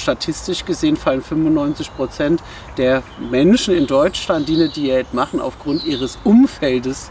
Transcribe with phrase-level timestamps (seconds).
[0.00, 2.42] statistisch gesehen fallen 95 Prozent
[2.76, 7.10] der Menschen in Deutschland, die eine Diät machen, aufgrund ihres Umfeldes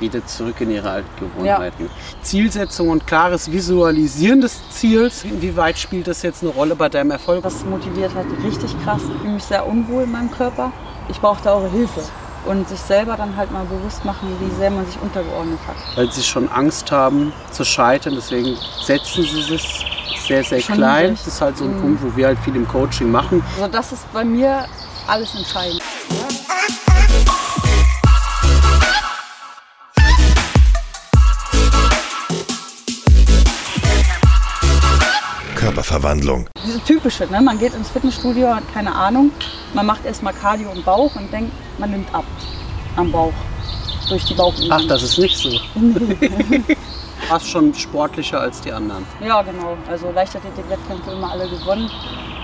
[0.00, 1.84] wieder zurück in ihre alten Gewohnheiten.
[1.84, 2.22] Ja.
[2.22, 5.24] Zielsetzung und klares Visualisieren des Ziels.
[5.24, 7.42] Inwieweit spielt das jetzt eine Rolle bei deinem Erfolg?
[7.42, 9.02] Das motiviert halt richtig krass.
[9.02, 10.72] Ich fühle mich sehr unwohl in meinem Körper.
[11.08, 12.02] Ich brauche da eure Hilfe.
[12.46, 15.76] Und sich selber dann halt mal bewusst machen, wie sehr man sich untergeordnet hat.
[15.96, 19.86] Weil sie schon Angst haben zu scheitern, deswegen setzen sie sich
[20.26, 21.10] sehr, sehr schon klein.
[21.10, 21.24] Richtig.
[21.24, 21.80] Das ist halt so ein mhm.
[21.80, 23.42] Punkt, wo wir halt viel im Coaching machen.
[23.56, 24.66] Also das ist bei mir
[25.06, 25.82] alles entscheidend.
[35.74, 36.46] Körperverwandlung.
[36.64, 37.40] Diese typische, ne?
[37.40, 39.32] man geht ins Fitnessstudio, hat keine Ahnung,
[39.74, 42.24] man macht erstmal Cardio im Bauch und denkt, man nimmt ab
[42.96, 43.32] am Bauch.
[44.08, 44.70] Durch die Bauchübung.
[44.70, 45.48] Ach, das ist nicht so.
[47.28, 49.04] Fast schon sportlicher als die anderen.
[49.20, 49.76] Ja, genau.
[49.90, 51.90] Also Leichtathletik-Wettkämpfe immer alle gewonnen.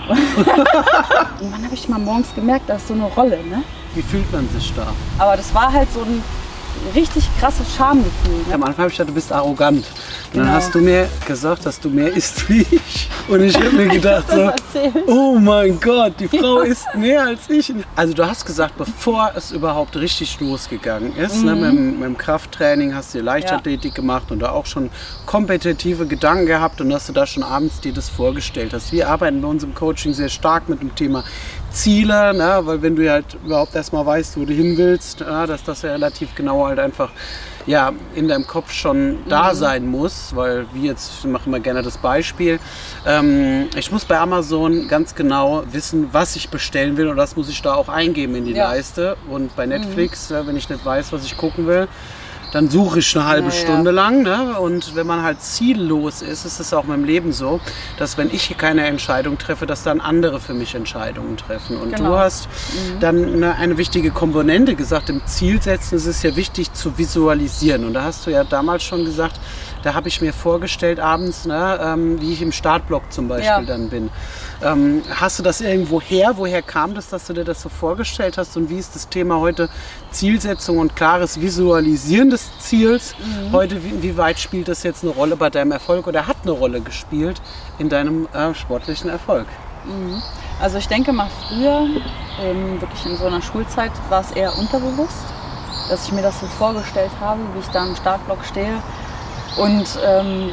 [1.41, 3.45] und dann habe ich mal morgens gemerkt, da ist so eine Rolle.
[3.45, 3.62] Ne?
[3.95, 4.86] Wie fühlt man sich da?
[5.19, 6.23] Aber das war halt so ein
[6.95, 8.39] richtig krasses Schamgefühl.
[8.49, 8.55] Ne?
[8.55, 9.79] Am Anfang habe ich gedacht, du bist arrogant.
[9.79, 10.55] Und dann genau.
[10.55, 13.09] hast du mir gesagt, dass du mehr isst wie ich.
[13.29, 14.51] Und ich habe mir gedacht, so,
[15.07, 16.71] oh mein Gott, die Frau ja.
[16.71, 17.73] isst mehr als ich.
[17.97, 21.61] Also du hast gesagt, bevor es überhaupt richtig losgegangen ist, ne, mhm.
[21.61, 23.97] ne, mit, mit, dem Krafttraining hast du Leichtathletik ja.
[23.97, 24.91] gemacht und da auch schon
[25.27, 28.93] kompetitive Gedanken gehabt und dass du da schon abends dir das vorgestellt hast.
[28.93, 31.25] Wir arbeiten bei uns im Coaching sehr stark mit dem Thema
[31.71, 32.61] Ziele, ne?
[32.63, 35.93] weil wenn du halt überhaupt erstmal weißt, wo du hin willst, ja, dass das ja
[35.93, 37.11] relativ genau halt einfach
[37.67, 39.57] ja, in deinem Kopf schon da mhm.
[39.57, 42.59] sein muss, weil wir jetzt machen wir gerne das Beispiel.
[43.07, 47.48] Ähm, ich muss bei Amazon ganz genau wissen, was ich bestellen will und das muss
[47.48, 48.71] ich da auch eingeben in die ja.
[48.71, 49.17] Leiste.
[49.29, 50.47] Und bei Netflix, mhm.
[50.47, 51.87] wenn ich nicht weiß, was ich gucken will,
[52.53, 53.97] dann suche ich eine halbe ja, Stunde ja.
[53.97, 54.23] lang.
[54.23, 54.59] Ne?
[54.59, 57.61] Und wenn man halt ziellos ist, ist es auch im Leben so,
[57.98, 61.77] dass wenn ich keine Entscheidung treffe, dass dann andere für mich Entscheidungen treffen.
[61.77, 62.11] Und genau.
[62.11, 63.01] du hast mhm.
[63.01, 67.85] dann eine, eine, wichtige Komponente gesagt, im Zielsetzen ist es ja wichtig zu visualisieren.
[67.85, 69.41] Und da hast du ja damals schon gesagt,
[69.83, 73.63] da habe ich mir vorgestellt abends, ne, ähm, wie ich im Startblock zum Beispiel ja.
[73.63, 74.11] dann bin.
[74.63, 76.33] Ähm, hast du das irgendwo her?
[76.37, 78.57] Woher kam das, dass du dir das so vorgestellt hast?
[78.57, 79.71] Und wie ist das Thema heute
[80.11, 83.15] Zielsetzung und klares Visualisieren des Ziels?
[83.19, 83.53] Mhm.
[83.53, 86.53] Heute, wie, wie, weit spielt das jetzt eine Rolle bei deinem Erfolg oder hat eine
[86.53, 87.41] Rolle gespielt
[87.79, 89.47] in deinem äh, sportlichen Erfolg?
[89.87, 90.23] Mhm.
[90.61, 91.87] Also ich denke mal früher,
[92.42, 95.25] ähm, wirklich in so einer Schulzeit, war es eher unterbewusst,
[95.89, 98.83] dass ich mir das so vorgestellt habe, wie ich da im Startblock stehe
[99.57, 100.53] und ähm,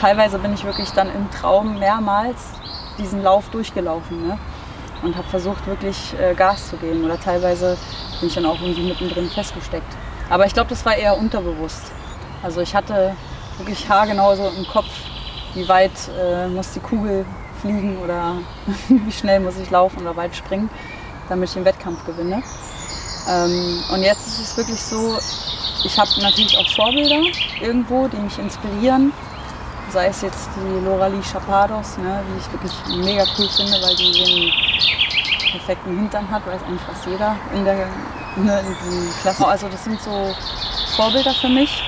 [0.00, 2.57] teilweise bin ich wirklich dann im Traum mehrmals
[2.98, 4.38] diesen Lauf durchgelaufen ne?
[5.02, 7.04] und habe versucht, wirklich äh, Gas zu geben.
[7.04, 7.76] Oder teilweise
[8.20, 9.96] bin ich dann auch irgendwie mittendrin festgesteckt.
[10.30, 11.92] Aber ich glaube, das war eher unterbewusst.
[12.42, 13.14] Also ich hatte
[13.58, 14.88] wirklich haargenau so im Kopf,
[15.54, 17.24] wie weit äh, muss die Kugel
[17.60, 18.34] fliegen oder
[18.88, 20.70] wie schnell muss ich laufen oder weit springen,
[21.28, 22.42] damit ich den Wettkampf gewinne.
[23.28, 25.18] Ähm, und jetzt ist es wirklich so,
[25.84, 27.20] ich habe natürlich auch Vorbilder
[27.60, 29.12] irgendwo, die mich inspirieren.
[29.90, 34.12] Sei es jetzt die Loralie Chapados, ne, die ich wirklich mega cool finde, weil die
[34.12, 37.88] den perfekten Hintern hat, weiß eigentlich fast jeder in der
[38.36, 39.46] ne, in Klasse.
[39.46, 40.34] Also das sind so
[40.96, 41.82] Vorbilder für mich.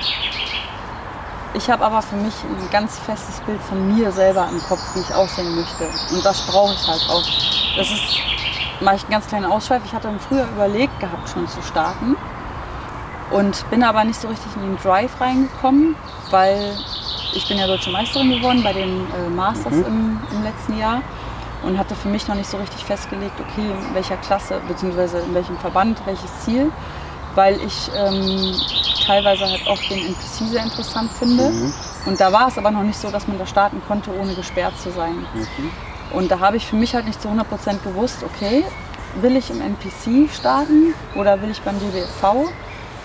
[1.53, 5.01] Ich habe aber für mich ein ganz festes Bild von mir selber im Kopf, wie
[5.01, 5.85] ich aussehen möchte.
[6.15, 7.25] Und das brauche ich halt auch.
[7.75, 8.19] Das ist,
[8.79, 9.81] mache ich einen ganz kleinen Ausschweif.
[9.85, 12.15] Ich hatte früher überlegt gehabt, schon zu starten.
[13.31, 15.95] Und bin aber nicht so richtig in den Drive reingekommen,
[16.29, 16.73] weil
[17.33, 19.85] ich bin ja deutsche Meisterin geworden bei den äh, Masters mhm.
[19.85, 21.01] im, im, letzten Jahr
[21.63, 25.19] und hatte für mich noch nicht so richtig festgelegt, okay, in welcher Klasse bzw.
[25.19, 26.71] in welchem Verband, welches Ziel,
[27.35, 28.55] weil ich ähm,
[29.05, 31.49] teilweise halt auch den NPC sehr interessant finde.
[31.49, 31.73] Mhm.
[32.05, 34.73] Und da war es aber noch nicht so, dass man da starten konnte, ohne gesperrt
[34.79, 35.25] zu sein.
[35.33, 35.71] Mhm.
[36.13, 38.65] Und da habe ich für mich halt nicht zu 100% gewusst, okay,
[39.15, 42.49] will ich im NPC starten oder will ich beim DBFV?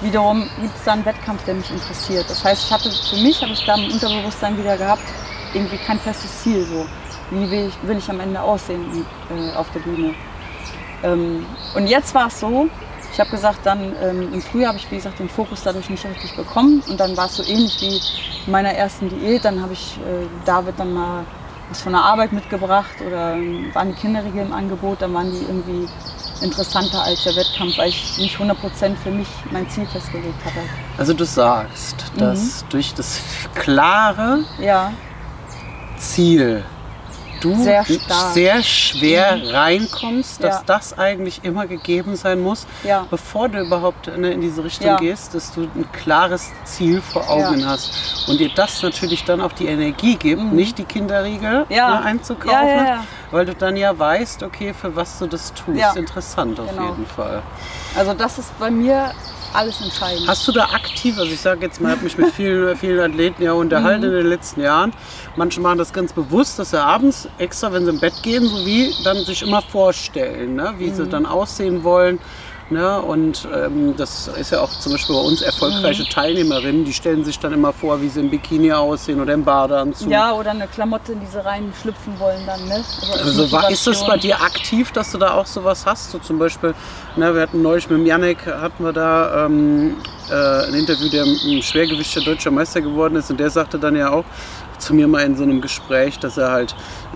[0.01, 2.29] Wiederum gibt es da einen Wettkampf, der mich interessiert.
[2.29, 5.03] Das heißt, ich hatte, für mich habe ich da im Unterbewusstsein wieder gehabt,
[5.55, 6.65] irgendwie kein festes Ziel.
[6.65, 6.87] So.
[7.31, 10.15] Wie will ich, will ich am Ende aussehen äh, auf der Bühne?
[11.03, 12.69] Ähm, und jetzt war es so,
[13.13, 16.05] ich habe gesagt, dann ähm, im Frühjahr habe ich, wie gesagt, den Fokus dadurch nicht
[16.05, 16.83] richtig bekommen.
[16.87, 17.97] Und dann war es so ähnlich wie
[18.47, 19.45] in meiner ersten Diät.
[19.45, 21.25] Dann habe ich äh, David dann mal
[21.71, 25.01] was von der Arbeit mitgebracht oder ähm, waren die Kinderriegel im Angebot.
[25.01, 25.89] Dann waren die irgendwie
[26.43, 30.61] interessanter als der Wettkampf, weil ich nicht 100% für mich mein Ziel festgelegt hatte.
[30.99, 32.69] Also du sagst, dass mhm.
[32.71, 33.21] durch das
[33.55, 34.93] klare ja.
[35.99, 36.65] Ziel
[37.41, 37.85] du sehr,
[38.33, 39.49] sehr schwer mhm.
[39.49, 40.63] reinkommst, dass ja.
[40.67, 43.07] das eigentlich immer gegeben sein muss, ja.
[43.11, 48.29] bevor du überhaupt in diese Richtung gehst, dass du ein klares Ziel vor Augen hast
[48.29, 50.55] und dir das natürlich dann auch die Energie gibt, mhm.
[50.55, 52.87] nicht die Kinderriegel ne, einzukaufen,
[53.31, 55.79] weil du dann ja weißt, okay, für was du das tust.
[55.79, 55.93] Ja.
[55.95, 56.91] Interessant auf Genau.
[56.91, 57.43] jeden Fall.
[57.97, 59.13] Also das ist bei mir
[59.53, 60.29] alles entscheidend.
[60.29, 63.01] Hast du da aktiv, also ich sage jetzt mal, ich habe mich mit vielen, vielen
[63.01, 64.11] Athleten ja unterhalten Mhm.
[64.11, 64.93] in den letzten Jahren.
[65.37, 68.67] Manche machen das ganz bewusst, dass sie abends extra, wenn sie im Bett gehen, so
[68.67, 70.95] wie, dann sich immer vorstellen, ne, wie Mhm.
[70.95, 72.19] sie dann aussehen wollen.
[72.69, 73.01] Ne?
[73.01, 76.09] Und ähm, das ist ja auch zum Beispiel bei uns erfolgreiche Mhm.
[76.09, 80.11] Teilnehmerinnen, die stellen sich dann immer vor, wie sie im Bikini aussehen oder im Badeanzug.
[80.11, 82.75] Ja, oder eine Klamotte, in die sie reinschlüpfen wollen dann, ne?
[83.13, 86.11] als Also war, ist das bei dir aktiv, dass du da auch sowas hast?
[86.11, 86.75] So zum Beispiel,
[87.15, 91.25] na, wir hatten neulich mit dem Janik, hatten wir da ähm, äh, ein Interview, der
[91.25, 94.25] im Schwergewicht der deutscher Meister geworden ist und der sagte dann ja auch
[94.79, 96.75] zu mir mal in so einem Gespräch, dass er halt,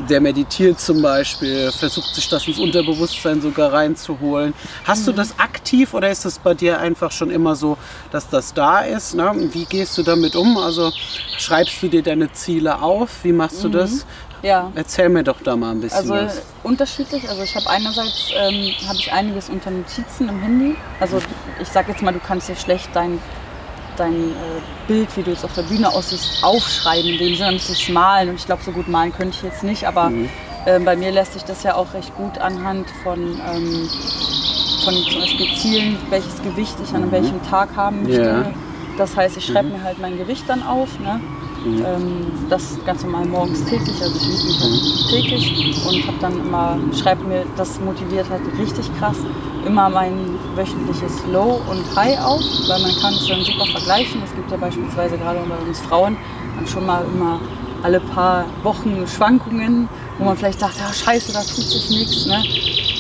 [0.08, 4.54] der meditiert zum Beispiel, versucht sich das ins Unterbewusstsein sogar reinzuholen.
[4.84, 7.76] Hast du das aktiv oder ist das bei dir einfach schon immer so,
[8.10, 9.14] dass das da ist?
[9.14, 9.30] Ne?
[9.52, 10.56] Wie gehst du damit um?
[10.56, 10.92] Also
[11.38, 13.10] schreibst du dir deine Ziele auf?
[13.24, 14.06] Wie machst du das?
[14.42, 16.42] Ja, Erzähl mir doch da mal ein bisschen also was.
[16.62, 17.28] unterschiedlich.
[17.28, 20.76] Also ich habe einerseits ähm, habe ich einiges unter Notizen im Handy.
[20.98, 21.18] Also
[21.60, 23.18] ich sag jetzt mal, du kannst dir schlecht dein
[23.96, 24.34] dein äh,
[24.86, 27.10] Bild, wie du jetzt auf der Bühne aussiehst, aufschreiben.
[27.10, 28.30] In dem Sinne müsstest du es malen.
[28.30, 29.86] Und ich glaube, so gut malen könnte ich jetzt nicht.
[29.86, 30.28] Aber Mhm.
[30.66, 33.88] ähm, bei mir lässt sich das ja auch recht gut anhand von, ähm,
[34.84, 38.20] von zum Beispiel Zielen, welches Gewicht ich an welchem Tag haben möchte.
[38.32, 38.42] Mhm.
[38.44, 38.52] Ja.
[38.96, 40.98] Das heißt, ich schreibe mir halt mein Gewicht dann auf.
[41.00, 41.20] Ne?
[41.64, 41.84] Mhm.
[41.84, 46.40] Ähm, das ganz normal morgens täglich, also ich wiege mich halt täglich und habe dann
[46.40, 49.16] immer, schreibe mir, das motiviert halt richtig krass,
[49.66, 54.22] immer mein wöchentliches Low und High auf, weil man kann es dann super vergleichen.
[54.24, 56.16] Es gibt ja beispielsweise gerade bei uns Frauen
[56.56, 57.40] dann schon mal immer
[57.82, 62.26] alle paar Wochen Schwankungen, wo man vielleicht sagt, ah, scheiße, da tut sich nichts.
[62.26, 62.42] Ne?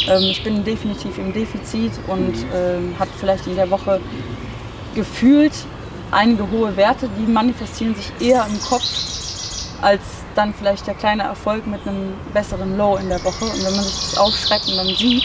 [0.08, 4.00] Ähm, ich bin definitiv im Defizit und ähm, habe vielleicht in der Woche
[4.94, 5.52] gefühlt
[6.10, 8.84] einige hohe Werte, die manifestieren sich eher im Kopf
[9.82, 10.02] als
[10.34, 13.44] dann vielleicht der kleine Erfolg mit einem besseren Low in der Woche.
[13.44, 15.24] Und wenn man sich das aufschreibt und dann sieht,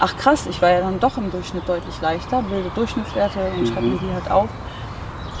[0.00, 3.86] ach krass, ich war ja dann doch im Durchschnitt deutlich leichter, bilde Durchschnittswerte und schreibe
[3.86, 4.48] mir die halt auf.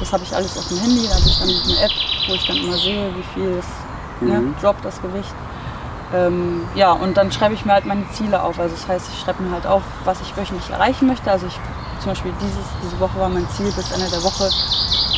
[0.00, 1.90] Das habe ich alles auf dem Handy, da habe ich dann eine App,
[2.28, 3.66] wo ich dann immer sehe, wie viel es
[4.20, 5.34] ne, droppt, das Gewicht.
[6.14, 8.58] Ähm, ja, und dann schreibe ich mir halt meine Ziele auf.
[8.58, 11.30] Also das heißt, ich schreibe mir halt auf, was ich wöchentlich erreichen möchte.
[11.30, 11.58] Also ich
[12.00, 14.50] zum Beispiel dieses, diese Woche war mein Ziel, bis Ende der Woche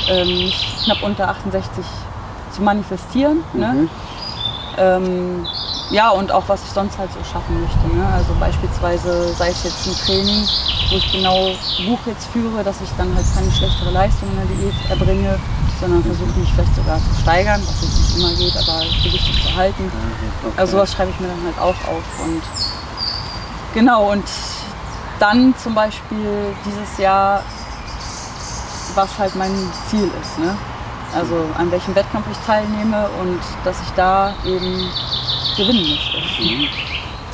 [0.09, 0.53] ähm,
[0.85, 1.85] knapp unter 68
[2.53, 3.44] zu manifestieren.
[3.53, 3.88] Ne?
[4.79, 5.47] Ähm,
[5.91, 7.97] ja, und auch was ich sonst halt so schaffen möchte.
[7.97, 8.06] Ne?
[8.15, 10.47] Also beispielsweise sei es jetzt ein Training,
[10.91, 11.53] wo ich genau
[11.87, 15.38] Buch jetzt führe, dass ich dann halt keine schlechtere Leistung in der Diät erbringe,
[15.81, 19.56] sondern versuche mich vielleicht sogar zu steigern, was jetzt nicht immer geht, aber Gewichte zu
[19.56, 19.91] halten.
[20.56, 22.25] Also sowas schreibe ich mir dann halt auch auf.
[22.25, 22.43] Und
[23.75, 24.25] genau, und
[25.20, 27.43] dann zum Beispiel dieses Jahr,
[28.94, 29.52] was halt mein
[29.88, 30.38] Ziel ist.
[30.38, 30.56] Ne?
[31.14, 34.88] Also an welchem Wettkampf ich teilnehme und dass ich da eben
[35.56, 36.19] gewinnen möchte.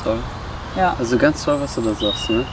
[0.03, 0.19] Toll.
[0.77, 0.95] Ja.
[0.99, 2.45] Also ganz toll, was du da sagst, ne?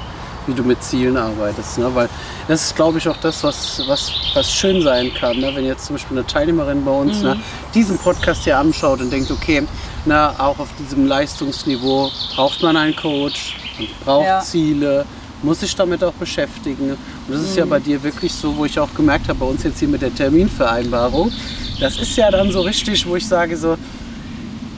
[0.45, 1.77] wie du mit Zielen arbeitest.
[1.77, 1.93] Ne?
[1.95, 2.09] Weil
[2.47, 5.37] das ist, glaube ich, auch das, was, was, was schön sein kann.
[5.39, 5.51] Ne?
[5.55, 7.23] Wenn jetzt zum Beispiel eine Teilnehmerin bei uns Mhm.
[7.23, 7.39] ne,
[7.73, 9.65] diesen Podcast hier anschaut und denkt, okay,
[10.05, 14.41] na, auch auf diesem Leistungsniveau braucht man einen Coach und braucht Ja.
[14.41, 15.05] Ziele,
[15.43, 16.91] muss sich damit auch beschäftigen.
[16.91, 16.97] Und
[17.29, 17.57] das ist Mhm.
[17.59, 20.01] ja bei dir wirklich so, wo ich auch gemerkt habe, bei uns jetzt hier mit
[20.01, 21.31] der Terminvereinbarung,
[21.79, 23.77] das ist ja dann so richtig, wo ich sage so,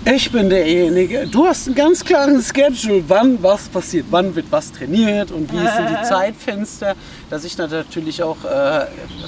[0.05, 1.25] ich bin derjenige.
[1.25, 5.57] Du hast einen ganz klaren Schedule, wann was passiert, wann wird was trainiert und wie
[5.57, 6.95] sind die Zeitfenster,
[7.29, 8.85] dass ich natürlich auch äh,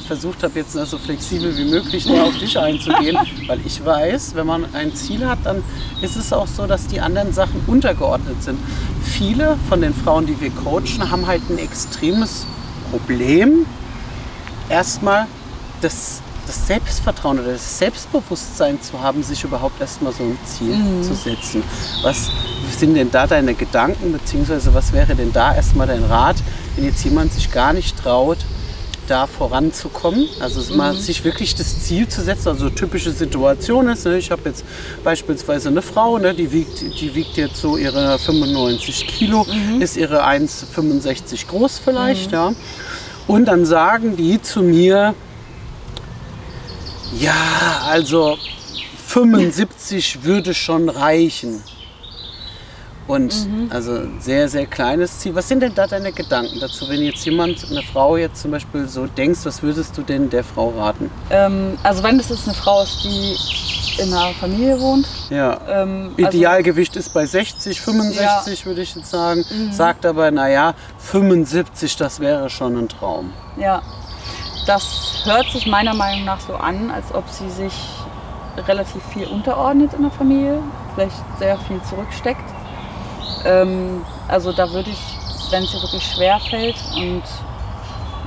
[0.08, 4.46] versucht habe, jetzt so flexibel wie möglich nur auf dich einzugehen, weil ich weiß, wenn
[4.46, 5.64] man ein Ziel hat, dann
[6.02, 8.60] ist es auch so, dass die anderen Sachen untergeordnet sind.
[9.04, 12.46] Viele von den Frauen, die wir coachen, haben halt ein extremes
[12.92, 13.66] Problem,
[14.70, 15.26] erstmal
[15.82, 21.14] das, das Selbstvertrauen oder das Selbstbewusstsein zu haben, sich überhaupt erstmal so ein Ziel zu
[21.14, 21.62] setzen.
[22.02, 22.32] Was
[22.78, 26.38] sind denn da deine Gedanken, beziehungsweise was wäre denn da erstmal dein Rat,
[26.76, 28.38] wenn jetzt jemand sich gar nicht traut,
[29.08, 34.18] da voranzukommen, also mal sich wirklich das Ziel zu setzen, also typische Situation ist, ne,
[34.18, 34.66] ich habe jetzt
[35.04, 39.46] beispielsweise eine Frau, ne, die, wiegt, die wiegt jetzt so ihre 95 Kilo,
[39.80, 42.52] ist ihre 1,65 groß vielleicht, ja,
[43.28, 45.16] und dann sagen die zu mir,
[47.14, 48.38] ja, also
[49.08, 51.64] 75 würde schon reichen.
[53.08, 53.34] Und
[53.70, 55.34] also ein sehr, sehr kleines Ziel.
[55.34, 58.86] Was sind denn da deine Gedanken dazu, wenn jetzt jemand, eine Frau jetzt zum Beispiel
[58.90, 61.10] so denkst, was würdest du denn der Frau raten?
[61.30, 63.38] Ähm, also wenn das jetzt eine Frau ist, die
[64.02, 65.58] in einer Familie wohnt, Ja.
[65.70, 69.46] ähm, also- Idealgewicht ist bei 60, 65 würde ich jetzt sagen.
[69.72, 73.32] Sagt aber, naja, 75, das wäre schon ein Traum.
[73.58, 73.82] Ja,
[74.68, 77.74] das hört sich meiner Meinung nach so an, als ob sie sich
[78.68, 80.62] relativ viel unterordnet in der Familie,
[80.94, 82.44] vielleicht sehr viel zurücksteckt.
[83.46, 85.00] Ähm, also da würde ich,
[85.52, 87.24] wenn es dir wirklich schwer fällt und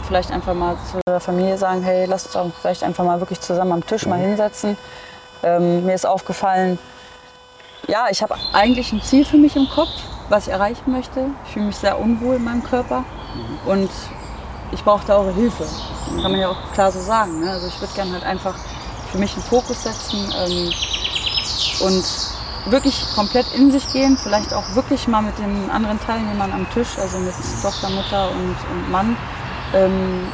[0.07, 3.41] vielleicht einfach mal zu der Familie sagen, hey, lass uns auch vielleicht einfach mal wirklich
[3.41, 4.77] zusammen am Tisch mal hinsetzen.
[5.43, 6.79] Ähm, mir ist aufgefallen,
[7.87, 9.91] ja, ich habe eigentlich ein Ziel für mich im Kopf,
[10.29, 11.27] was ich erreichen möchte.
[11.45, 13.05] Ich fühle mich sehr unwohl in meinem Körper
[13.67, 13.91] und
[14.73, 15.65] ich brauche da eure Hilfe.
[16.23, 17.41] Kann man ja auch klar so sagen.
[17.41, 17.51] Ne?
[17.51, 18.55] Also ich würde gerne halt einfach
[19.11, 20.73] für mich einen Fokus setzen ähm,
[21.81, 22.05] und
[22.67, 26.99] wirklich komplett in sich gehen, vielleicht auch wirklich mal mit den anderen Teilnehmern am Tisch,
[26.99, 29.17] also mit Tochter, Mutter und, und Mann,
[29.75, 30.29] ähm,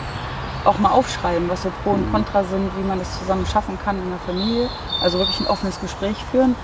[0.65, 3.97] auch mal aufschreiben, was so Pro und Contra sind, wie man das zusammen schaffen kann
[4.03, 4.69] in der Familie.
[5.01, 6.57] Also wirklich ein offenes Gespräch führen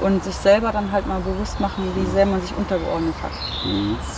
[0.00, 3.32] und sich selber dann halt mal bewusst machen, wie sehr man sich untergeordnet hat.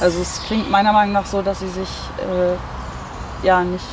[0.01, 1.89] Also es klingt meiner Meinung nach so, dass sie sich
[2.19, 2.55] äh,
[3.43, 3.85] ja nicht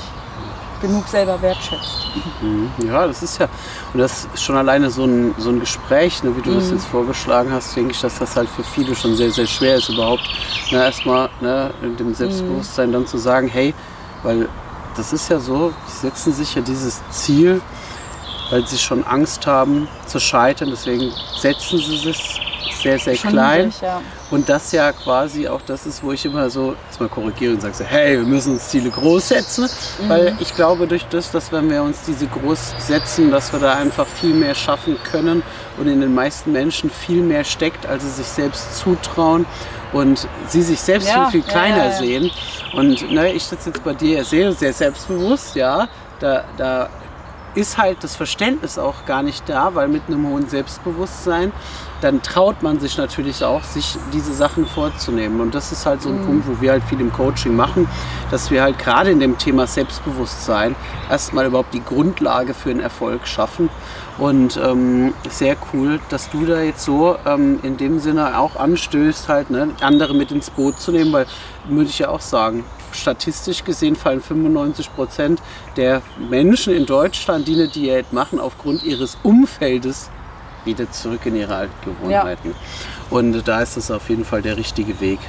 [0.81, 2.07] genug selber wertschätzt.
[2.41, 2.71] Mhm.
[2.87, 3.49] Ja, das ist ja,
[3.93, 6.55] und das ist schon alleine so ein, so ein Gespräch, ne, wie du Mhm.
[6.55, 9.75] das jetzt vorgeschlagen hast, denke ich, dass das halt für viele schon sehr, sehr schwer
[9.75, 10.23] ist, überhaupt
[10.71, 13.73] ne, erstmal ne, in dem Selbstbewusstsein dann zu sagen, hey,
[14.23, 14.47] weil
[14.95, 17.61] das ist ja so, die setzen sich ja dieses Ziel,
[18.49, 22.41] weil sie schon Angst haben zu scheitern, deswegen setzen sie sich
[22.81, 23.73] sehr, sehr Schon klein.
[23.81, 24.01] ja.
[24.31, 27.73] Und das ja quasi auch das ist, wo ich immer so erstmal korrigiere und sage,
[27.73, 29.67] so, hey, wir müssen uns Ziele groß setzen,
[30.07, 33.73] weil ich glaube durch das, dass wenn wir uns diese groß setzen, dass wir da
[33.73, 35.41] einfach viel mehr schaffen können
[35.77, 39.47] und in den meisten Menschen viel mehr steckt, als sie sich selbst zutrauen
[39.93, 41.97] und sie sich selbst Ja, viel, viel kleiner ja, ja.
[41.97, 42.31] sehen.
[42.73, 45.87] Und ne, ich sitze jetzt bei dir sehr, sehr selbstbewusst, ja,
[46.19, 46.89] da, da
[47.55, 51.51] ist halt das Verständnis auch gar nicht da, weil mit einem hohen Selbstbewusstsein,
[52.01, 55.41] dann traut man sich natürlich auch, sich diese Sachen vorzunehmen.
[55.41, 57.87] Und das ist halt so ein Punkt, wo wir halt viel im Coaching machen,
[58.31, 60.75] dass wir halt gerade in dem Thema Selbstbewusstsein
[61.09, 63.69] erstmal überhaupt die Grundlage für einen Erfolg schaffen.
[64.17, 69.29] Und ähm, sehr cool, dass du da jetzt so ähm, in dem Sinne auch anstößt,
[69.29, 71.25] halt ne, andere mit ins Boot zu nehmen, weil
[71.67, 75.41] würde ich ja auch sagen, statistisch gesehen fallen 95 Prozent
[75.77, 80.09] der Menschen in Deutschland, die eine Diät machen, aufgrund ihres Umfeldes
[80.65, 82.55] wieder zurück in ihre alten Gewohnheiten.
[83.09, 85.19] Und da ist das auf jeden Fall der richtige Weg.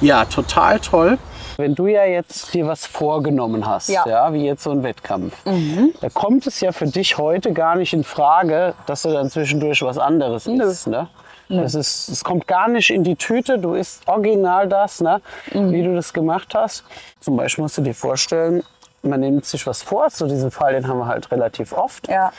[0.00, 1.18] Ja, total toll.
[1.56, 4.06] Wenn du ja jetzt dir was vorgenommen hast, ja.
[4.06, 4.32] Ja.
[4.32, 5.34] wie jetzt so ein Wettkampf,
[6.00, 9.82] da kommt es ja für dich heute gar nicht in Frage, dass du dann zwischendurch
[9.82, 10.86] was anderes isst.
[10.86, 11.08] Ne?
[11.48, 15.20] Das ist, es kommt gar nicht in die Tüte, du isst original das, ne?
[15.52, 16.84] wie du das gemacht hast.
[17.20, 18.62] Zum Beispiel musst du dir vorstellen,
[19.02, 22.08] man nimmt sich was vor, so diesen Fall, den haben wir halt relativ oft.
[22.08, 22.32] Ja.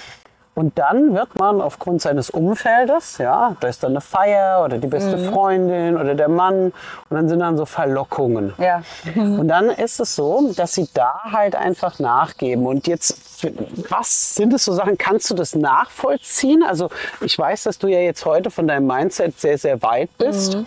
[0.59, 4.87] Und dann wird man aufgrund seines Umfeldes, ja, da ist dann eine Feier oder die
[4.87, 6.73] beste Freundin oder der Mann
[7.09, 8.53] und dann sind dann so Verlockungen.
[8.57, 8.83] Ja.
[9.15, 12.67] Und dann ist es so, dass sie da halt einfach nachgeben.
[12.67, 13.21] Und jetzt,
[13.89, 16.61] was sind es so Sachen, kannst du das nachvollziehen?
[16.67, 16.89] Also
[17.21, 20.57] ich weiß, dass du ja jetzt heute von deinem Mindset sehr, sehr weit bist.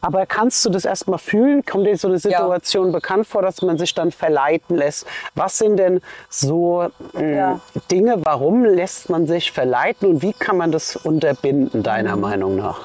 [0.00, 1.64] Aber kannst du das erstmal fühlen?
[1.64, 5.06] Kommt dir so eine Situation bekannt vor, dass man sich dann verleiten lässt?
[5.34, 6.88] Was sind denn so
[7.18, 7.60] äh, Ja.
[7.90, 12.80] Dinge, warum lässt man sich verleiten und wie kann man das unterbinden, deiner Meinung nach?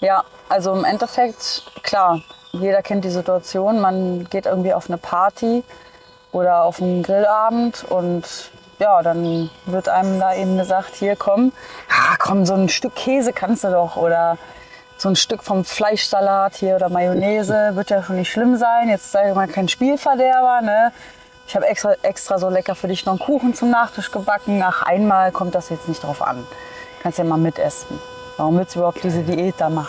[0.00, 2.20] Ja, also im Endeffekt, klar,
[2.52, 3.80] jeder kennt die Situation.
[3.80, 5.64] Man geht irgendwie auf eine Party
[6.32, 8.24] oder auf einen Grillabend und
[8.78, 11.52] ja, dann wird einem da eben gesagt, hier komm,
[11.88, 14.36] ah, komm, so ein Stück Käse kannst du doch oder
[14.96, 18.88] so ein Stück vom Fleischsalat hier oder Mayonnaise wird ja schon nicht schlimm sein.
[18.88, 20.92] Jetzt sei mal kein Spielverderber, ne?
[21.46, 24.62] Ich habe extra, extra so lecker für dich noch einen Kuchen zum Nachtisch gebacken.
[24.64, 26.46] Ach, einmal kommt das jetzt nicht drauf an.
[27.02, 27.98] Kannst ja mal mitessen.
[28.36, 29.86] Warum willst du überhaupt diese Diät da machen?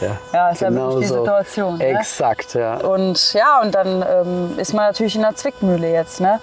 [0.00, 0.16] ne?
[0.32, 1.18] Ja, ist ja wirklich die so.
[1.18, 1.78] Situation.
[1.78, 1.84] Ne?
[1.86, 2.76] Exakt, ja.
[2.78, 6.20] Und ja, und dann ähm, ist man natürlich in der Zwickmühle jetzt.
[6.20, 6.40] Ne?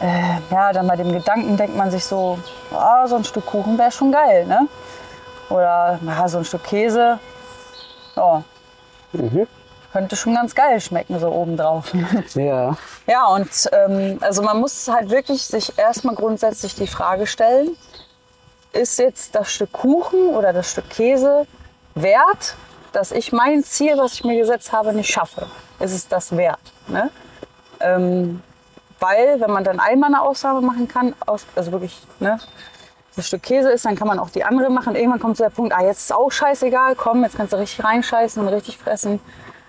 [0.00, 2.38] Äh, ja, dann bei dem Gedanken denkt man sich so,
[2.72, 4.46] ah, so ein Stück Kuchen wäre schon geil.
[4.46, 4.68] Ne?
[5.50, 7.18] Oder ja, so ein Stück Käse,
[8.16, 8.42] ja,
[9.96, 11.92] könnte schon ganz geil schmecken, so obendrauf.
[12.34, 12.76] Ja.
[13.06, 17.74] Ja, und ähm, also man muss halt wirklich sich erstmal grundsätzlich die Frage stellen,
[18.72, 21.46] ist jetzt das Stück Kuchen oder das Stück Käse
[21.94, 22.56] wert,
[22.92, 25.46] dass ich mein Ziel, was ich mir gesetzt habe, nicht schaffe?
[25.80, 26.60] Ist es das wert?
[26.88, 27.08] Ne?
[27.80, 28.42] Ähm,
[29.00, 32.38] weil, wenn man dann einmal eine Ausnahme machen kann, aus, also wirklich, ne,
[33.14, 34.94] das Stück Käse ist, dann kann man auch die andere machen.
[34.94, 37.82] Irgendwann kommt so der Punkt, ah, jetzt ist auch scheißegal, komm, jetzt kannst du richtig
[37.82, 39.20] reinscheißen und richtig fressen.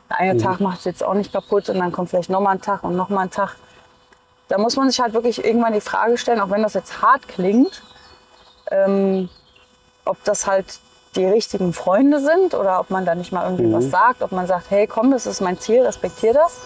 [0.09, 2.61] Der eine Tag macht es jetzt auch nicht kaputt und dann kommt vielleicht nochmal ein
[2.61, 3.55] Tag und nochmal ein Tag.
[4.47, 7.27] Da muss man sich halt wirklich irgendwann die Frage stellen, auch wenn das jetzt hart
[7.27, 7.81] klingt,
[8.71, 9.29] ähm,
[10.05, 10.79] ob das halt
[11.15, 14.47] die richtigen Freunde sind oder ob man da nicht mal irgendwie was sagt, ob man
[14.47, 16.61] sagt, hey komm, das ist mein Ziel, respektier das.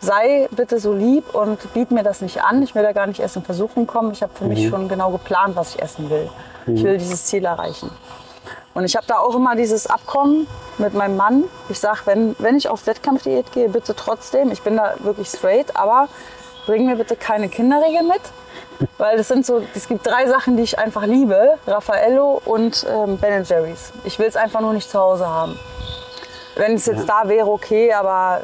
[0.00, 2.62] Sei bitte so lieb und biet mir das nicht an.
[2.62, 4.12] Ich will da gar nicht erst in Versuchung kommen.
[4.12, 6.30] Ich habe für mich schon genau geplant, was ich essen will.
[6.66, 7.90] Ich will dieses Ziel erreichen.
[8.74, 10.46] Und ich habe da auch immer dieses Abkommen
[10.78, 11.44] mit meinem Mann.
[11.68, 15.76] Ich sage, wenn, wenn ich auf Wettkampfdiät gehe, bitte trotzdem, ich bin da wirklich straight,
[15.76, 16.08] aber
[16.66, 18.20] bring mir bitte keine Kinderriegel mit.
[18.96, 21.54] Weil es sind so, es gibt drei Sachen, die ich einfach liebe.
[21.66, 23.92] Raffaello und ähm, Ben Jerry's.
[24.04, 25.58] Ich will es einfach nur nicht zu Hause haben.
[26.54, 27.22] Wenn es jetzt ja.
[27.22, 28.40] da wäre, okay, aber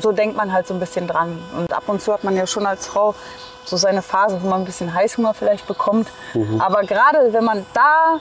[0.00, 1.38] so denkt man halt so ein bisschen dran.
[1.56, 3.14] Und ab und zu hat man ja schon als Frau
[3.64, 6.08] so seine Phase, wo man ein bisschen Heißhunger vielleicht bekommt.
[6.34, 6.60] Mhm.
[6.60, 8.20] Aber gerade wenn man da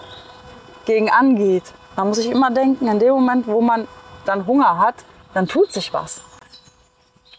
[0.85, 1.63] gegen angeht,
[1.95, 3.87] man muss sich immer denken, in dem Moment, wo man
[4.25, 4.95] dann Hunger hat,
[5.33, 6.21] dann tut sich was.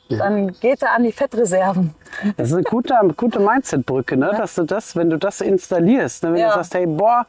[0.09, 0.19] Ja.
[0.19, 1.95] Dann geht er an die Fettreserven.
[2.37, 4.31] Das ist eine gute, gute Mindset-Brücke, ne?
[4.33, 4.38] Ja.
[4.38, 6.33] dass du das, wenn du das installierst, ne?
[6.33, 6.49] wenn ja.
[6.49, 7.26] du sagst, hey, boah,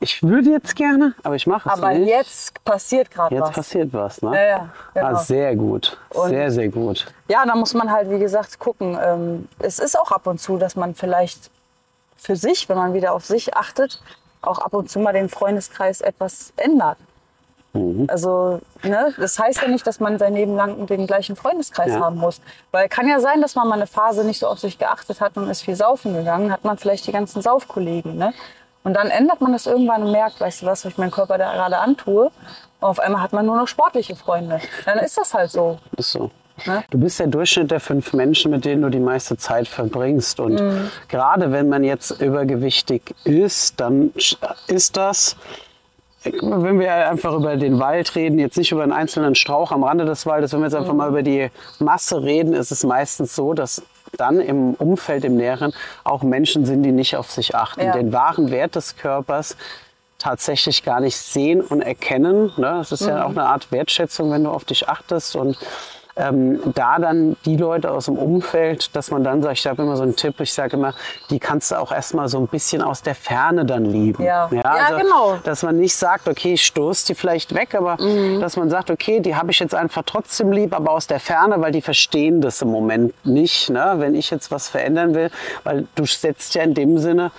[0.00, 2.12] ich würde jetzt gerne, aber ich mache es aber nicht.
[2.12, 3.48] Aber jetzt passiert gerade was.
[3.48, 4.34] Jetzt passiert was, ne?
[4.34, 5.06] Ja, ja, genau.
[5.06, 7.06] ah, sehr gut, und sehr, sehr gut.
[7.28, 8.98] Ja, da muss man halt, wie gesagt, gucken.
[9.00, 11.50] Ähm, es ist auch ab und zu, dass man vielleicht
[12.16, 14.02] für sich, wenn man wieder auf sich achtet,
[14.42, 16.98] auch ab und zu mal den Freundeskreis etwas ändert.
[17.72, 18.06] Mhm.
[18.10, 22.00] Also, ne, das heißt ja nicht, dass man sein Leben lang den gleichen Freundeskreis ja.
[22.00, 22.40] haben muss.
[22.70, 25.36] Weil kann ja sein, dass man mal eine Phase nicht so auf sich geachtet hat
[25.36, 28.34] und ist viel saufen gegangen, hat man vielleicht die ganzen Saufkollegen, ne?
[28.84, 31.38] Und dann ändert man das irgendwann und merkt, weißt du was, was ich meinem Körper
[31.38, 32.32] da gerade antue.
[32.80, 34.60] Und auf einmal hat man nur noch sportliche Freunde.
[34.84, 35.78] Dann ist das halt so.
[35.96, 36.32] Ist so.
[36.66, 36.84] Ne?
[36.90, 40.40] Du bist der Durchschnitt der fünf Menschen, mit denen du die meiste Zeit verbringst.
[40.40, 40.90] Und mhm.
[41.08, 44.12] gerade wenn man jetzt übergewichtig ist, dann
[44.66, 45.36] ist das
[46.24, 50.04] wenn wir einfach über den Wald reden, jetzt nicht über einen einzelnen Strauch am Rande
[50.04, 50.98] des Waldes, wenn wir jetzt einfach mhm.
[50.98, 53.82] mal über die Masse reden, ist es meistens so, dass
[54.18, 55.72] dann im Umfeld, im Näheren,
[56.04, 57.80] auch Menschen sind, die nicht auf sich achten.
[57.80, 57.92] Ja.
[57.92, 59.56] Den wahren Wert des Körpers
[60.18, 62.52] tatsächlich gar nicht sehen und erkennen.
[62.56, 62.74] Ne?
[62.78, 63.08] Das ist mhm.
[63.08, 65.58] ja auch eine Art Wertschätzung, wenn du auf dich achtest und
[66.16, 69.96] ähm, da dann die Leute aus dem Umfeld, dass man dann sagt, ich habe immer
[69.96, 70.94] so einen Tipp, ich sage immer,
[71.30, 74.22] die kannst du auch erstmal so ein bisschen aus der Ferne dann lieben.
[74.22, 75.38] Ja, ja, also, ja genau.
[75.44, 78.40] Dass man nicht sagt, okay, ich stoße die vielleicht weg, aber mhm.
[78.40, 81.60] dass man sagt, okay, die habe ich jetzt einfach trotzdem lieb, aber aus der Ferne,
[81.60, 83.94] weil die verstehen das im Moment nicht, ne?
[83.96, 85.30] wenn ich jetzt was verändern will,
[85.64, 87.30] weil du setzt ja in dem Sinne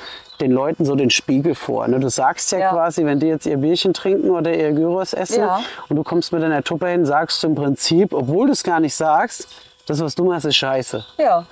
[0.42, 1.88] den Leuten so den Spiegel vor.
[1.88, 2.00] Ne?
[2.00, 5.42] Du sagst ja, ja, quasi, wenn die jetzt ihr Bierchen trinken oder ihr Gyros essen
[5.42, 5.62] ja.
[5.90, 8.80] und du kommst mit deiner Tuppe hin, sagst du im Prinzip, obwohl du es gar
[8.80, 9.48] nicht sagst,
[9.86, 11.04] das, was du machst, ist scheiße.
[11.18, 11.46] Ja.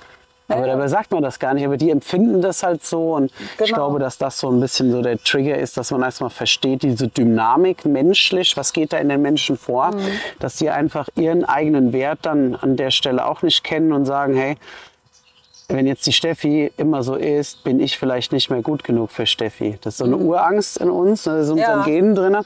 [0.48, 3.64] Aber dabei sagt man das gar nicht, aber die empfinden das halt so und genau.
[3.64, 6.82] ich glaube, dass das so ein bisschen so der Trigger ist, dass man erstmal versteht,
[6.82, 10.00] diese Dynamik menschlich, was geht da in den Menschen vor, mhm.
[10.40, 14.34] dass sie einfach ihren eigenen Wert dann an der Stelle auch nicht kennen und sagen,
[14.34, 14.56] hey,
[15.68, 19.26] wenn jetzt die Steffi immer so ist, bin ich vielleicht nicht mehr gut genug für
[19.26, 19.78] Steffi.
[19.80, 20.26] Das ist so eine mhm.
[20.26, 21.84] Urangst in uns, das ist in unseren ja.
[21.84, 22.36] Genen drin.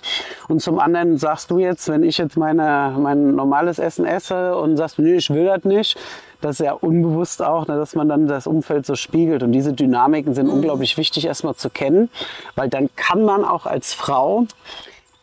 [0.49, 4.77] Und zum anderen sagst du jetzt, wenn ich jetzt meine, mein normales Essen esse und
[4.77, 5.99] sagst, nee, ich will das nicht,
[6.41, 9.43] das ist ja unbewusst auch, ne, dass man dann das Umfeld so spiegelt.
[9.43, 10.55] Und diese Dynamiken sind mhm.
[10.55, 12.11] unglaublich wichtig erstmal zu kennen,
[12.55, 14.47] weil dann kann man auch als Frau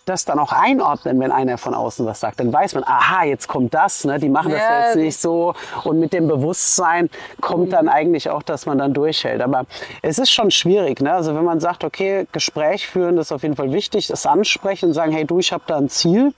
[0.05, 2.39] das dann auch einordnen, wenn einer von außen was sagt.
[2.39, 4.19] Dann weiß man, aha, jetzt kommt das, ne?
[4.19, 4.85] die machen das ja.
[4.85, 5.53] jetzt nicht so.
[5.83, 7.09] Und mit dem Bewusstsein
[7.41, 9.41] kommt dann eigentlich auch, dass man dann durchhält.
[9.41, 9.65] Aber
[10.01, 11.01] es ist schon schwierig.
[11.01, 11.13] Ne?
[11.13, 14.87] Also wenn man sagt, okay, Gespräch führen, das ist auf jeden Fall wichtig, das ansprechen
[14.87, 16.33] und sagen, hey du, ich habe da ein Ziel.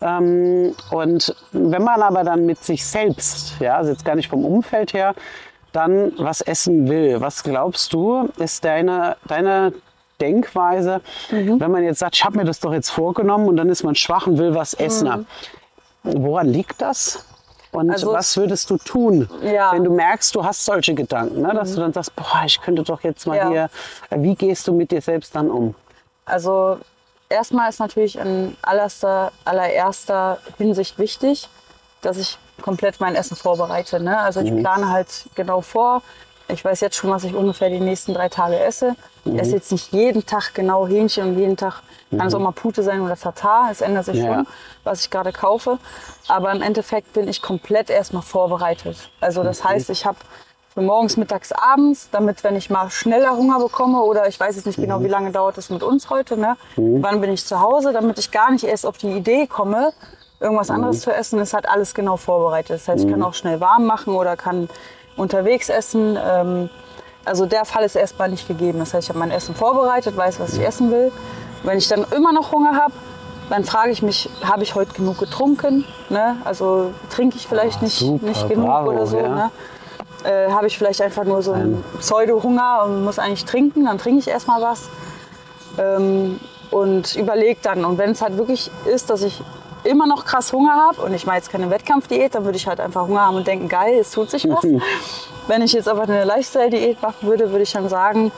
[0.00, 4.44] Ähm, und wenn man aber dann mit sich selbst, ja, also jetzt gar nicht vom
[4.44, 5.14] Umfeld her,
[5.72, 9.72] dann was essen will, was glaubst du, ist deine, deine
[10.20, 11.00] Denkweise,
[11.30, 11.60] mhm.
[11.60, 13.94] wenn man jetzt sagt, ich habe mir das doch jetzt vorgenommen und dann ist man
[13.94, 15.08] schwach und will was essen.
[15.08, 15.26] Mhm.
[16.24, 17.24] Woran liegt das?
[17.72, 19.72] Und also, was würdest du tun, ja.
[19.72, 21.52] wenn du merkst, du hast solche Gedanken, ne?
[21.52, 21.74] dass mhm.
[21.74, 23.48] du dann sagst, boah, ich könnte doch jetzt mal ja.
[23.50, 23.70] hier,
[24.10, 25.74] wie gehst du mit dir selbst dann um?
[26.24, 26.78] Also
[27.28, 31.48] erstmal ist natürlich in allererster, allererster Hinsicht wichtig,
[32.00, 34.00] dass ich komplett mein Essen vorbereite.
[34.00, 34.18] Ne?
[34.18, 34.60] Also ich mhm.
[34.60, 36.02] plane halt genau vor,
[36.48, 38.94] ich weiß jetzt schon, was ich ungefähr die nächsten drei Tage esse.
[39.24, 42.26] Ich esse jetzt nicht jeden Tag genau Hähnchen und jeden Tag kann mhm.
[42.26, 43.68] es auch mal Pute sein oder Tatar.
[43.70, 44.26] Es ändert sich ja.
[44.26, 44.46] schon,
[44.84, 45.78] was ich gerade kaufe.
[46.28, 49.10] Aber im Endeffekt bin ich komplett erstmal vorbereitet.
[49.20, 49.68] Also das mhm.
[49.68, 50.18] heißt, ich habe
[50.72, 54.66] für morgens, mittags, abends, damit, wenn ich mal schneller Hunger bekomme oder ich weiß jetzt
[54.66, 55.04] nicht genau, mhm.
[55.04, 56.56] wie lange dauert es mit uns heute, ne?
[56.76, 57.02] Mhm.
[57.02, 59.92] wann bin ich zu Hause, damit ich gar nicht erst auf die Idee komme,
[60.38, 61.00] irgendwas anderes mhm.
[61.00, 62.76] zu essen, ist halt alles genau vorbereitet.
[62.76, 64.68] Das heißt, ich kann auch schnell warm machen oder kann
[65.16, 66.18] unterwegs essen.
[66.22, 66.70] Ähm,
[67.24, 68.78] also der Fall ist erstmal nicht gegeben.
[68.78, 71.10] Das heißt, ich habe mein Essen vorbereitet, weiß, was ich essen will.
[71.64, 72.92] Wenn ich dann immer noch Hunger habe,
[73.50, 75.84] dann frage ich mich, habe ich heute genug getrunken?
[76.08, 76.36] Ne?
[76.44, 79.18] Also trinke ich vielleicht nicht, Super, nicht genug bravo, oder so.
[79.18, 79.28] Ja.
[79.28, 79.50] Ne?
[80.24, 84.20] Äh, habe ich vielleicht einfach nur so einen Pseudo-Hunger und muss eigentlich trinken, dann trinke
[84.20, 84.88] ich erstmal was.
[85.78, 87.84] Ähm, und überlege dann.
[87.84, 89.42] Und wenn es halt wirklich ist, dass ich
[89.86, 92.80] immer noch krass Hunger habe und ich mache jetzt keine Wettkampfdiät, dann würde ich halt
[92.80, 94.64] einfach Hunger haben und denken, geil, es tut sich was.
[95.48, 98.32] Wenn ich jetzt aber eine Lifestyle-Diät machen würde, würde ich dann sagen,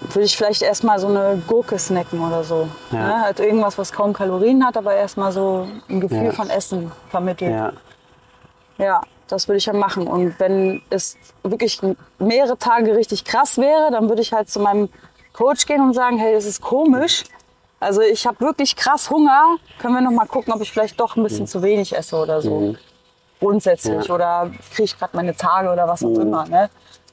[0.00, 2.66] würde ich vielleicht erstmal so eine Gurke snacken oder so.
[2.90, 2.98] Ja.
[3.06, 3.20] Ne?
[3.22, 6.32] Halt irgendwas, was kaum Kalorien hat, aber erstmal so ein Gefühl Ja.
[6.32, 7.52] von Essen vermittelt.
[7.52, 7.72] Ja.
[8.78, 10.06] Ja, das würde ich ja machen.
[10.06, 11.80] Und wenn es wirklich
[12.18, 14.88] mehrere Tage richtig krass wäre, dann würde ich halt zu meinem
[15.34, 17.24] Coach gehen und sagen, hey, das ist komisch.
[17.82, 19.56] Also ich habe wirklich krass Hunger.
[19.80, 22.40] Können wir noch mal gucken, ob ich vielleicht doch ein bisschen zu wenig esse oder
[22.40, 22.76] so.
[23.40, 23.94] Grundsätzlich.
[23.94, 24.00] Mhm.
[24.00, 24.06] Ja.
[24.06, 24.14] Mhm.
[24.14, 26.46] Oder kriege ich gerade meine Tage oder was auch immer.
[26.46, 26.70] Ne?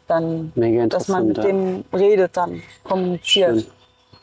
[0.07, 0.53] Dann,
[0.89, 3.65] dass man mit dem redet, dann kommuniziert.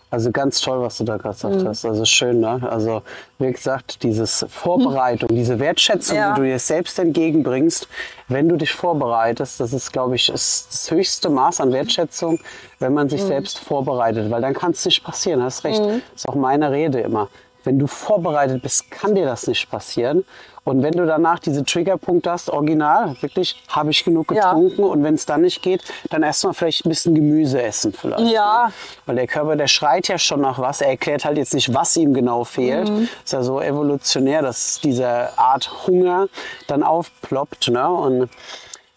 [0.09, 1.69] Also ganz toll, was du da gerade gesagt Mhm.
[1.69, 1.85] hast.
[1.85, 2.61] Also schön, ne?
[2.71, 3.03] Also
[3.40, 6.35] wie gesagt, diese Vorbereitung, diese Wertschätzung, Ja.
[6.35, 7.88] die du dir selbst entgegenbringst,
[8.29, 12.38] wenn du dich vorbereitest, das ist, glaube ich, ist das höchste Maß an Wertschätzung,
[12.79, 13.11] wenn man Mhm.
[13.11, 15.42] sich selbst vorbereitet, weil dann kann es nicht passieren.
[15.42, 15.81] Hast recht.
[15.81, 17.29] Das ist auch meine Rede immer.
[17.64, 20.25] Wenn du vorbereitet bist, kann dir das nicht passieren.
[20.67, 24.51] Und wenn du danach diese Triggerpunkte hast, original, wirklich, habe ich genug Ja.
[24.53, 28.33] getrunken und wenn es dann nicht geht, dann erstmal vielleicht ein bisschen Gemüse essen vielleicht.
[28.33, 28.67] Ja.
[28.67, 28.73] Ne?
[29.07, 30.81] Weil der Körper, der schreit ja schon nach was.
[30.81, 32.91] Er erklärt halt jetzt nicht, was ihm genau fehlt.
[32.91, 33.09] Mhm.
[33.25, 36.27] Ist ja so evolutionär, dass diese Art Hunger
[36.67, 37.69] dann aufploppt.
[37.71, 37.89] Ne?
[37.89, 38.29] Und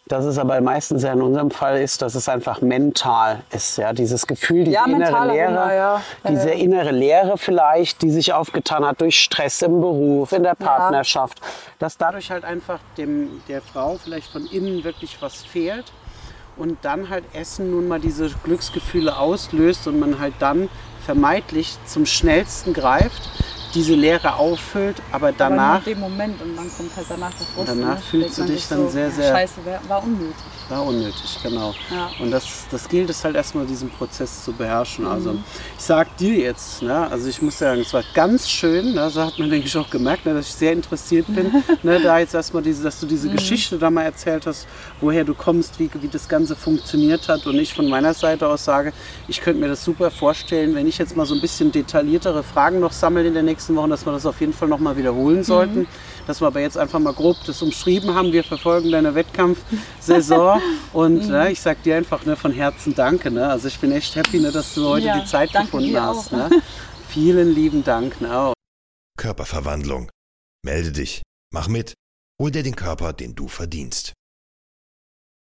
[0.09, 3.77] dass es aber meistens ja in unserem Fall ist, dass es einfach mental ist.
[3.77, 3.93] Ja?
[3.93, 6.01] Dieses Gefühl, diese Ja, innere Leere, ja.
[6.27, 6.55] Diese ja.
[6.55, 11.39] innere Leere vielleicht, die sich aufgetan hat durch Stress im Beruf, in der Partnerschaft,
[11.77, 15.85] dass dadurch halt einfach dem, der Frau vielleicht von innen wirklich was fehlt
[16.57, 20.69] und dann halt Essen nun mal diese Glücksgefühle auslöst und man halt dann
[21.05, 23.29] vermeintlich zum schnellsten greift,
[23.73, 27.31] diese Leere auffüllt, aber Aber danach nur in dem Moment und dann kommt halt danach
[27.33, 27.67] der Frust.
[27.69, 29.55] danach fühlst du dich dann sehr, ja, sehr- Scheiße,
[29.87, 30.35] war unnötig.
[30.69, 31.73] War unnötig, genau.
[31.89, 32.09] Ja.
[32.19, 35.05] Und das, das gilt es halt erstmal, diesen Prozess zu beherrschen.
[35.05, 35.11] Mhm.
[35.11, 35.35] Also
[35.77, 39.23] ich sag dir jetzt, ne, also ich muss sagen, es war ganz schön, ne, so
[39.23, 41.51] hat man denke ich auch gemerkt, ne, dass ich sehr interessiert bin,
[41.83, 43.33] ne, da jetzt erstmal diese, dass du diese Mhm.
[43.33, 44.67] Geschichte da mal erzählt hast,
[45.01, 48.65] woher du kommst, wie, wie das Ganze funktioniert hat und ich von meiner Seite aus
[48.65, 48.93] sage,
[49.27, 52.79] ich könnte mir das super vorstellen, wenn ich jetzt mal so ein bisschen detailliertere Fragen
[52.79, 55.43] noch sammle in den nächsten Wochen, dass wir das auf jeden Fall noch mal wiederholen
[55.43, 55.87] sollten,
[56.29, 60.61] dass wir aber jetzt einfach mal grob das umschrieben haben, wir verfolgen deine Wettkampfsaison
[60.93, 63.49] und ne, ich sag dir einfach ne, von Herzen Danke, ne?
[63.49, 66.03] also ich bin echt happy, ne, dass du heute Ja, die Zeit danke gefunden dir
[66.03, 66.31] hast.
[66.31, 66.37] auch.
[66.37, 66.61] Ne?
[67.07, 68.21] Vielen lieben Dank.
[68.21, 68.53] Ne?
[69.17, 70.11] Körperverwandlung.
[70.63, 71.95] Melde dich, mach mit,
[72.39, 74.13] hol dir den Körper, den du verdienst.